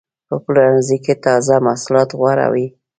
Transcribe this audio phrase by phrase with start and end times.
[0.27, 2.67] په پلورنځي کې تازه محصولات غوره وي.